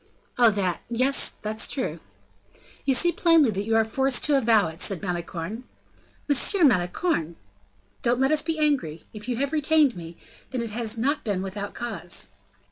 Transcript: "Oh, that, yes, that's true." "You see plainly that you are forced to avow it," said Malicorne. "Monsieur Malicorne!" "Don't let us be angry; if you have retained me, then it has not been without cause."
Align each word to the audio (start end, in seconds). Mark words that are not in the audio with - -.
"Oh, 0.39 0.49
that, 0.49 0.81
yes, 0.89 1.29
that's 1.43 1.67
true." 1.69 1.99
"You 2.85 2.95
see 2.95 3.11
plainly 3.11 3.51
that 3.51 3.65
you 3.65 3.75
are 3.75 3.85
forced 3.85 4.23
to 4.23 4.35
avow 4.35 4.67
it," 4.69 4.81
said 4.81 4.99
Malicorne. 5.03 5.65
"Monsieur 6.27 6.63
Malicorne!" 6.63 7.35
"Don't 8.01 8.19
let 8.19 8.31
us 8.31 8.41
be 8.41 8.57
angry; 8.57 9.03
if 9.13 9.29
you 9.29 9.37
have 9.37 9.53
retained 9.53 9.95
me, 9.95 10.17
then 10.49 10.63
it 10.63 10.71
has 10.71 10.97
not 10.97 11.23
been 11.23 11.43
without 11.43 11.75
cause." 11.75 12.31